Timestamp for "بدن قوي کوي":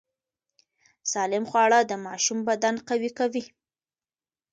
2.49-3.43